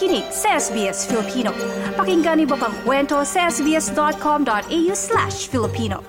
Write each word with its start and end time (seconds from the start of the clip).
nakikinig 0.00 0.32
sa 0.32 0.56
SBS 0.56 1.04
Filipino. 1.04 1.52
Pakinggan 1.92 2.40
niyo 2.40 2.56
pang 2.56 2.72
kwento 2.88 3.20
sa 3.20 3.52
sbs.com.au 3.52 4.92
slash 4.96 5.52
Filipino. 5.52 6.00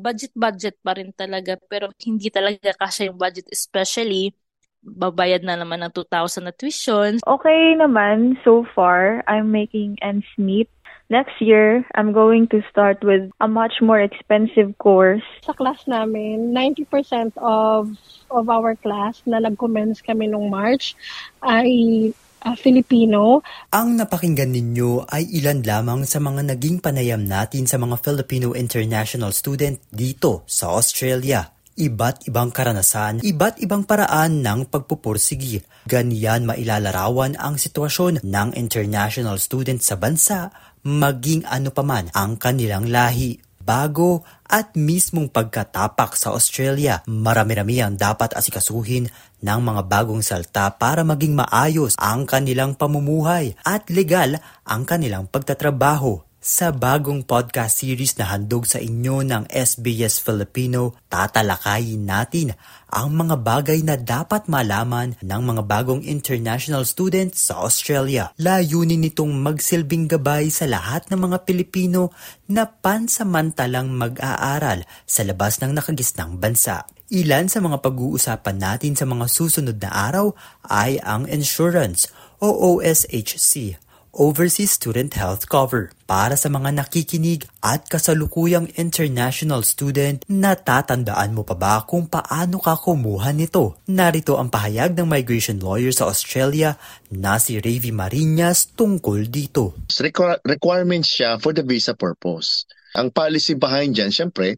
Budget-budget 0.00 0.80
pa 0.80 0.96
rin 0.96 1.12
talaga 1.12 1.60
pero 1.68 1.92
hindi 2.00 2.32
talaga 2.32 2.72
kasi 2.72 3.12
yung 3.12 3.20
budget 3.20 3.44
especially 3.52 4.32
babayad 4.80 5.44
na 5.44 5.60
naman 5.60 5.84
ng 5.84 5.92
2,000 5.92 6.48
na 6.48 6.56
tuition. 6.56 7.20
Okay 7.28 7.76
naman 7.76 8.40
so 8.40 8.64
far. 8.72 9.20
I'm 9.28 9.52
making 9.52 10.00
ends 10.00 10.24
meet 10.40 10.72
Next 11.08 11.40
year, 11.40 11.88
I'm 11.96 12.12
going 12.12 12.52
to 12.52 12.60
start 12.68 13.00
with 13.00 13.32
a 13.40 13.48
much 13.48 13.80
more 13.80 13.96
expensive 13.96 14.76
course. 14.76 15.24
Sa 15.40 15.56
class 15.56 15.88
namin, 15.88 16.52
90% 16.52 17.32
of 17.40 17.96
of 18.28 18.44
our 18.52 18.76
class 18.76 19.24
na 19.24 19.40
nag-commence 19.40 20.04
kami 20.04 20.28
nung 20.28 20.52
March 20.52 20.92
ay 21.40 22.12
uh, 22.44 22.56
Filipino. 22.60 23.40
Ang 23.72 23.96
napakinggan 23.96 24.52
ninyo 24.52 25.08
ay 25.08 25.24
ilan 25.40 25.64
lamang 25.64 26.04
sa 26.04 26.20
mga 26.20 26.44
naging 26.44 26.84
panayam 26.84 27.24
natin 27.24 27.64
sa 27.64 27.80
mga 27.80 27.96
Filipino 28.04 28.52
international 28.52 29.32
student 29.32 29.80
dito 29.88 30.44
sa 30.44 30.76
Australia 30.76 31.56
iba't 31.78 32.26
ibang 32.26 32.50
karanasan, 32.50 33.22
iba't 33.22 33.62
ibang 33.62 33.86
paraan 33.86 34.42
ng 34.42 34.66
pagpupursigi. 34.66 35.62
Ganyan 35.86 36.42
mailalarawan 36.44 37.38
ang 37.38 37.54
sitwasyon 37.54 38.26
ng 38.26 38.48
international 38.58 39.38
student 39.38 39.78
sa 39.78 39.94
bansa 39.94 40.50
maging 40.84 41.48
ano 41.48 41.72
paman 41.72 42.12
ang 42.12 42.36
kanilang 42.36 42.86
lahi. 42.86 43.40
Bago 43.68 44.24
at 44.48 44.72
mismong 44.80 45.28
pagkatapak 45.28 46.16
sa 46.16 46.32
Australia, 46.32 47.04
marami-rami 47.04 47.84
ang 47.84 48.00
dapat 48.00 48.32
asikasuhin 48.32 49.12
ng 49.44 49.60
mga 49.60 49.82
bagong 49.84 50.24
salta 50.24 50.72
para 50.72 51.04
maging 51.04 51.36
maayos 51.36 51.92
ang 52.00 52.24
kanilang 52.24 52.72
pamumuhay 52.72 53.52
at 53.68 53.84
legal 53.92 54.40
ang 54.64 54.88
kanilang 54.88 55.28
pagtatrabaho. 55.28 56.27
Sa 56.48 56.72
bagong 56.72 57.28
podcast 57.28 57.84
series 57.84 58.16
na 58.16 58.32
handog 58.32 58.64
sa 58.64 58.80
inyo 58.80 59.20
ng 59.20 59.52
SBS 59.52 60.16
Filipino, 60.16 60.96
tatalakayin 61.12 62.08
natin 62.08 62.56
ang 62.88 63.12
mga 63.12 63.36
bagay 63.36 63.84
na 63.84 64.00
dapat 64.00 64.48
malaman 64.48 65.12
ng 65.20 65.42
mga 65.44 65.62
bagong 65.68 66.00
international 66.00 66.88
students 66.88 67.52
sa 67.52 67.60
Australia. 67.60 68.32
Layunin 68.40 69.04
nitong 69.04 69.28
magsilbing 69.28 70.08
gabay 70.08 70.48
sa 70.48 70.64
lahat 70.64 71.12
ng 71.12 71.20
mga 71.28 71.44
Pilipino 71.44 72.16
na 72.48 72.64
pansamantalang 72.64 73.92
mag-aaral 73.92 74.88
sa 75.04 75.28
labas 75.28 75.60
ng 75.60 75.76
nakagisnang 75.76 76.40
bansa. 76.40 76.88
Ilan 77.12 77.52
sa 77.52 77.60
mga 77.60 77.84
pag-uusapan 77.84 78.56
natin 78.56 78.96
sa 78.96 79.04
mga 79.04 79.28
susunod 79.28 79.76
na 79.76 79.92
araw 79.92 80.32
ay 80.64 80.96
ang 81.04 81.28
insurance 81.28 82.08
o 82.40 82.80
OSHC 82.80 83.76
Overseas 84.16 84.72
Student 84.72 85.12
Health 85.20 85.44
Cover 85.52 85.92
para 86.08 86.32
sa 86.32 86.48
mga 86.48 86.72
nakikinig 86.72 87.44
at 87.60 87.84
kasalukuyang 87.92 88.72
international 88.80 89.60
student 89.60 90.24
natatandaan 90.24 91.36
mo 91.36 91.44
pa 91.44 91.52
ba 91.52 91.84
kung 91.84 92.08
paano 92.08 92.56
ka 92.56 92.80
kumuha 92.80 93.36
nito? 93.36 93.76
Narito 93.92 94.40
ang 94.40 94.48
pahayag 94.48 94.96
ng 94.96 95.04
migration 95.04 95.60
lawyer 95.60 95.92
sa 95.92 96.08
Australia 96.08 96.80
na 97.12 97.36
si 97.36 97.60
Ravi 97.60 97.92
Marinas 97.92 98.72
tungkol 98.72 99.28
dito. 99.28 99.76
Requir- 100.00 100.40
requirements 100.48 101.12
siya 101.12 101.36
for 101.36 101.52
the 101.52 101.60
visa 101.60 101.92
purpose. 101.92 102.64
Ang 102.96 103.12
policy 103.12 103.52
behind 103.52 103.92
dyan, 103.92 104.08
syempre, 104.08 104.56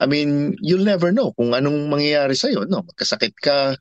I 0.00 0.04
mean, 0.04 0.56
you'll 0.60 0.84
never 0.84 1.12
know 1.12 1.32
kung 1.32 1.56
anong 1.56 1.88
mangyayari 1.88 2.36
sa'yo. 2.36 2.68
No? 2.68 2.84
Magkasakit 2.84 3.36
ka, 3.36 3.76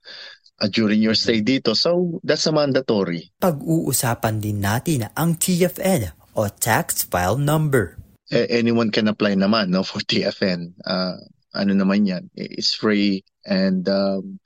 uh, 0.59 0.67
during 0.67 1.01
your 1.01 1.15
stay 1.15 1.41
dito. 1.41 1.75
So, 1.75 2.19
that's 2.23 2.45
a 2.47 2.53
mandatory. 2.53 3.31
Pag-uusapan 3.39 4.43
din 4.43 4.59
natin 4.63 5.07
ang 5.15 5.39
TFN 5.39 6.11
o 6.35 6.47
Tax 6.51 7.07
File 7.07 7.39
Number. 7.39 7.97
A- 8.29 8.51
anyone 8.51 8.91
can 8.91 9.07
apply 9.07 9.33
naman 9.39 9.73
no, 9.73 9.81
for 9.81 10.03
TFN. 10.03 10.75
Uh, 10.85 11.17
ano 11.55 11.71
naman 11.73 12.05
yan, 12.05 12.29
it's 12.37 12.77
free 12.77 13.25
and 13.41 13.89
um, 13.89 14.37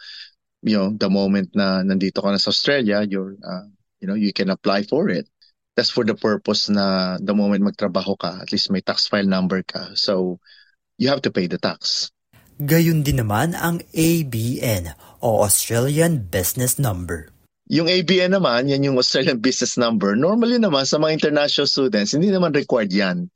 you 0.64 0.80
know, 0.80 0.96
the 0.96 1.12
moment 1.12 1.52
na 1.54 1.84
nandito 1.84 2.24
ka 2.24 2.32
na 2.32 2.40
sa 2.40 2.56
Australia, 2.56 3.04
you're, 3.04 3.36
uh, 3.44 3.68
you 4.00 4.08
know, 4.08 4.16
you 4.16 4.32
can 4.32 4.50
apply 4.50 4.88
for 4.88 5.12
it. 5.12 5.28
That's 5.76 5.92
for 5.92 6.08
the 6.08 6.16
purpose 6.16 6.70
na 6.72 7.18
the 7.20 7.36
moment 7.36 7.68
magtrabaho 7.68 8.16
ka, 8.16 8.40
at 8.40 8.52
least 8.56 8.72
may 8.72 8.80
tax 8.80 9.12
file 9.12 9.28
number 9.28 9.62
ka. 9.68 9.92
So, 10.00 10.40
you 10.96 11.12
have 11.12 11.22
to 11.28 11.32
pay 11.36 11.52
the 11.52 11.60
tax. 11.60 12.12
Gayun 12.64 13.04
din 13.04 13.20
naman 13.20 13.60
ang 13.60 13.84
ABN 13.92 14.96
o 15.20 15.44
Australian 15.44 16.32
Business 16.32 16.80
Number. 16.80 17.28
Yung 17.68 17.92
ABN 17.92 18.40
naman, 18.40 18.72
yan 18.72 18.88
yung 18.88 18.96
Australian 18.96 19.44
Business 19.44 19.76
Number. 19.76 20.16
Normally 20.16 20.64
naman 20.64 20.88
sa 20.88 20.96
mga 20.96 21.20
international 21.20 21.68
students, 21.68 22.16
hindi 22.16 22.32
naman 22.32 22.56
required 22.56 22.96
yan. 22.96 23.28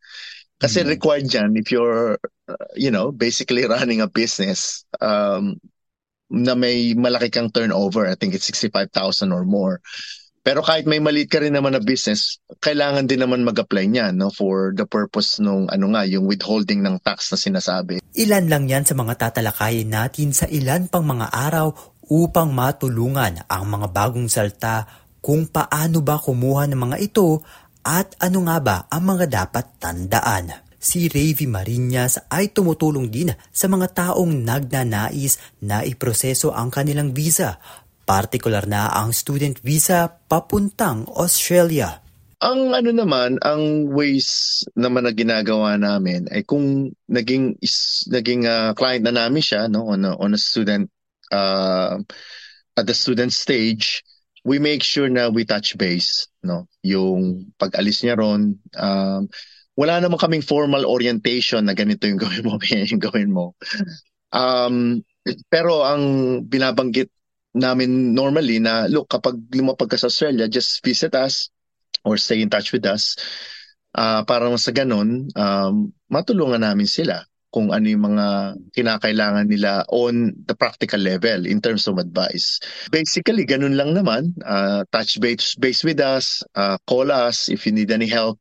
Kasi 0.64 0.80
mm. 0.80 0.88
required 0.88 1.28
yan 1.28 1.60
if 1.60 1.76
you're, 1.76 2.16
uh, 2.48 2.68
you 2.80 2.88
know, 2.88 3.12
basically 3.12 3.68
running 3.68 4.00
a 4.00 4.08
business 4.08 4.88
um, 5.04 5.60
na 6.32 6.56
may 6.56 6.96
malaki 6.96 7.28
kang 7.28 7.52
turnover. 7.52 8.08
I 8.08 8.16
think 8.16 8.32
it's 8.32 8.48
65,000 8.48 9.36
or 9.36 9.44
more. 9.44 9.84
Pero 10.48 10.64
kahit 10.64 10.88
may 10.88 11.04
maliit 11.04 11.28
ka 11.28 11.44
rin 11.44 11.52
naman 11.52 11.76
na 11.76 11.84
business, 11.84 12.40
kailangan 12.64 13.04
din 13.04 13.20
naman 13.20 13.44
mag-apply 13.44 13.84
niyan 13.92 14.16
no, 14.16 14.32
for 14.32 14.72
the 14.72 14.88
purpose 14.88 15.44
nung 15.44 15.68
ano 15.68 15.92
nga, 15.92 16.08
yung 16.08 16.24
withholding 16.24 16.80
ng 16.88 17.04
tax 17.04 17.36
na 17.36 17.38
sinasabi. 17.38 18.00
Ilan 18.16 18.48
lang 18.48 18.64
yan 18.72 18.88
sa 18.88 18.96
mga 18.96 19.28
tatalakayin 19.28 19.92
natin 19.92 20.32
sa 20.32 20.48
ilan 20.48 20.88
pang 20.88 21.04
mga 21.04 21.36
araw 21.36 21.76
upang 22.08 22.56
matulungan 22.56 23.44
ang 23.52 23.68
mga 23.68 23.92
bagong 23.92 24.32
salta 24.32 24.88
kung 25.20 25.52
paano 25.52 26.00
ba 26.00 26.16
kumuha 26.16 26.72
ng 26.72 26.80
mga 26.80 26.98
ito 27.04 27.44
at 27.84 28.16
ano 28.24 28.48
nga 28.48 28.64
ba 28.64 28.78
ang 28.88 29.04
mga 29.04 29.28
dapat 29.28 29.76
tandaan. 29.84 30.64
Si 30.80 31.12
Ravi 31.12 31.44
Marinas 31.44 32.24
ay 32.32 32.56
tumutulong 32.56 33.12
din 33.12 33.36
sa 33.52 33.68
mga 33.68 33.92
taong 33.92 34.48
nagnanais 34.48 35.60
na 35.60 35.84
iproseso 35.84 36.56
ang 36.56 36.72
kanilang 36.72 37.12
visa 37.12 37.60
Partikular 38.08 38.64
na 38.64 38.88
ang 38.88 39.12
student 39.12 39.60
visa 39.60 40.08
papuntang 40.32 41.04
Australia. 41.12 42.00
Ang 42.40 42.72
ano 42.72 42.96
naman, 42.96 43.36
ang 43.44 43.92
ways 43.92 44.64
naman 44.80 45.04
na 45.04 45.12
ginagawa 45.12 45.76
namin 45.76 46.24
ay 46.32 46.48
kung 46.48 46.88
naging 47.12 47.60
is, 47.60 48.08
naging 48.08 48.48
uh, 48.48 48.72
client 48.80 49.04
na 49.04 49.12
namin 49.12 49.44
siya 49.44 49.68
no 49.68 49.92
on 49.92 50.08
a, 50.08 50.16
on 50.16 50.32
a 50.32 50.40
student 50.40 50.88
uh, 51.36 52.00
at 52.80 52.86
the 52.88 52.96
student 52.96 53.36
stage, 53.36 54.08
we 54.48 54.56
make 54.56 54.88
sure 54.88 55.12
na 55.12 55.28
we 55.28 55.44
touch 55.44 55.76
base 55.76 56.32
no 56.48 56.72
yung 56.80 57.52
pag-alis 57.60 58.08
niya 58.08 58.16
ron 58.16 58.56
um, 58.80 59.28
wala 59.76 60.00
naman 60.00 60.16
kaming 60.16 60.48
formal 60.48 60.88
orientation 60.88 61.68
na 61.68 61.76
ganito 61.76 62.08
yung 62.08 62.22
gawin 62.24 62.48
mo 62.48 62.56
yung 62.64 63.04
gawin 63.04 63.30
mo 63.36 63.52
um, 64.32 65.04
pero 65.52 65.84
ang 65.84 66.04
binabanggit 66.48 67.12
namin 67.58 68.14
normally 68.14 68.62
na 68.62 68.86
look 68.88 69.10
kapag 69.10 69.38
lumapag 69.54 69.92
ka 69.92 69.98
sa 69.98 70.08
Australia 70.08 70.46
just 70.48 70.82
visit 70.86 71.14
us 71.18 71.50
or 72.06 72.16
stay 72.16 72.40
in 72.40 72.50
touch 72.50 72.72
with 72.72 72.86
us 72.86 73.18
uh, 73.98 74.24
para 74.24 74.48
sa 74.62 74.72
ganun 74.72 75.28
um, 75.36 75.92
matulungan 76.08 76.62
namin 76.62 76.88
sila 76.88 77.26
kung 77.58 77.72
ano 77.72 77.88
yung 77.88 78.06
mga 78.14 78.28
kinakailangan 78.76 79.48
nila 79.48 79.82
on 79.90 80.36
the 80.46 80.54
practical 80.54 81.00
level 81.00 81.48
in 81.48 81.64
terms 81.64 81.88
of 81.88 81.98
advice. 81.98 82.60
Basically, 82.92 83.48
ganun 83.48 83.80
lang 83.80 83.96
naman. 83.96 84.36
Uh, 84.44 84.84
touch 84.92 85.18
base, 85.18 85.56
base 85.56 85.82
with 85.82 85.98
us, 86.04 86.44
uh, 86.54 86.78
call 86.86 87.10
us 87.10 87.48
if 87.48 87.66
you 87.66 87.72
need 87.72 87.90
any 87.90 88.06
help. 88.06 88.38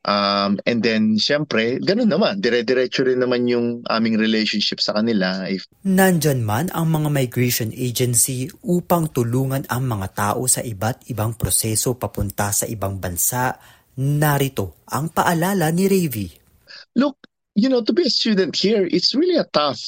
Um, 0.00 0.56
and 0.64 0.80
then, 0.80 1.20
syempre, 1.20 1.76
ganun 1.84 2.08
naman. 2.08 2.40
Dire-diretso 2.40 3.04
rin 3.04 3.20
naman 3.20 3.44
yung 3.44 3.84
aming 3.84 4.16
relationship 4.16 4.80
sa 4.80 4.96
kanila. 4.96 5.44
If... 5.44 5.68
Nandyan 5.84 6.40
man 6.40 6.72
ang 6.72 6.88
mga 6.88 7.12
migration 7.12 7.68
agency 7.76 8.48
upang 8.64 9.12
tulungan 9.12 9.68
ang 9.68 9.84
mga 9.84 10.08
tao 10.16 10.48
sa 10.48 10.64
iba't 10.64 11.04
ibang 11.12 11.36
proseso 11.36 12.00
papunta 12.00 12.48
sa 12.48 12.64
ibang 12.64 12.96
bansa. 12.96 13.60
Narito 14.00 14.88
ang 14.88 15.12
paalala 15.12 15.68
ni 15.68 15.84
Ravi. 15.84 16.28
Look, 16.96 17.20
you 17.52 17.68
know, 17.68 17.84
to 17.84 17.92
be 17.92 18.08
a 18.08 18.12
student 18.12 18.56
here, 18.56 18.88
it's 18.88 19.12
really 19.12 19.36
a 19.36 19.44
tough 19.44 19.80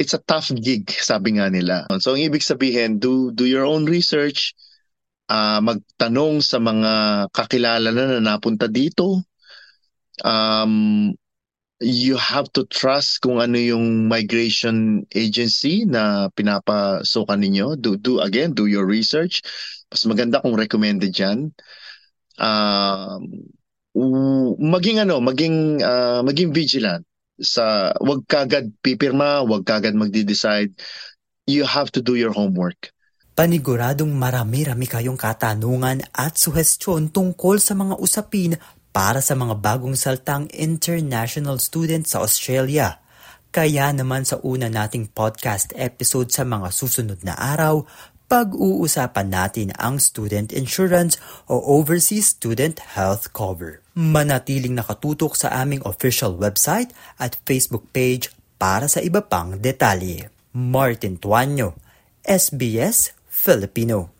it's 0.00 0.16
a 0.16 0.22
tough 0.24 0.48
gig, 0.56 0.88
sabi 0.88 1.36
nga 1.36 1.52
nila. 1.52 1.84
So, 2.00 2.16
ang 2.16 2.24
ibig 2.24 2.40
sabihin, 2.40 2.96
do, 2.96 3.28
do 3.36 3.44
your 3.44 3.68
own 3.68 3.84
research, 3.84 4.56
uh, 5.28 5.60
magtanong 5.60 6.40
sa 6.40 6.56
mga 6.56 6.92
kakilala 7.28 7.92
na 7.92 8.16
na 8.16 8.20
napunta 8.24 8.64
dito, 8.64 9.20
um, 10.24 11.14
you 11.80 12.16
have 12.16 12.52
to 12.52 12.68
trust 12.68 13.24
kung 13.24 13.40
ano 13.40 13.56
yung 13.56 14.06
migration 14.06 15.06
agency 15.14 15.88
na 15.88 16.28
pinapasukan 16.32 17.40
ninyo. 17.40 17.80
Do, 17.80 17.96
do 17.96 18.20
again, 18.20 18.52
do 18.52 18.68
your 18.68 18.84
research. 18.84 19.40
Mas 19.88 20.04
maganda 20.04 20.44
kung 20.44 20.54
recommended 20.54 21.12
yan. 21.16 21.50
Um, 22.40 23.48
maging 24.60 25.02
ano, 25.02 25.18
maging 25.18 25.82
uh, 25.82 26.20
maging 26.22 26.52
vigilant. 26.52 27.04
sa 27.40 27.96
wag 27.98 28.28
kagad 28.28 28.70
pipirma, 28.84 29.42
wag 29.48 29.64
kagad 29.64 29.96
magde-decide. 29.96 30.76
You 31.48 31.64
have 31.66 31.90
to 31.96 32.04
do 32.04 32.14
your 32.14 32.30
homework. 32.36 32.92
Paniguradong 33.34 34.12
marami-rami 34.12 34.84
kayong 34.84 35.16
katanungan 35.16 36.04
at 36.12 36.36
suhestyon 36.36 37.08
tungkol 37.08 37.56
sa 37.56 37.72
mga 37.72 37.96
usapin 37.96 38.60
para 38.90 39.22
sa 39.22 39.38
mga 39.38 39.58
bagong 39.58 39.94
saltang 39.94 40.50
international 40.50 41.62
student 41.62 42.06
sa 42.06 42.22
Australia. 42.22 42.98
Kaya 43.50 43.90
naman 43.90 44.22
sa 44.22 44.38
una 44.46 44.70
nating 44.70 45.10
podcast 45.10 45.74
episode 45.74 46.30
sa 46.30 46.46
mga 46.46 46.70
susunod 46.70 47.18
na 47.26 47.34
araw, 47.34 47.82
pag-uusapan 48.30 49.26
natin 49.26 49.68
ang 49.74 49.98
student 49.98 50.54
insurance 50.54 51.18
o 51.50 51.58
overseas 51.58 52.30
student 52.30 52.78
health 52.94 53.34
cover. 53.34 53.82
Manatiling 53.98 54.78
nakatutok 54.78 55.34
sa 55.34 55.50
aming 55.58 55.82
official 55.82 56.38
website 56.38 56.94
at 57.18 57.34
Facebook 57.42 57.90
page 57.90 58.30
para 58.54 58.86
sa 58.86 59.02
iba 59.02 59.18
pang 59.18 59.58
detalye. 59.58 60.30
Martin 60.54 61.18
Tuanyo, 61.18 61.74
SBS 62.22 63.18
Filipino. 63.26 64.19